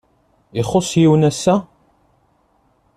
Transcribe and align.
Ixuṣṣ 0.61 0.91
yiwen 1.01 1.27
ass-a? 1.29 1.55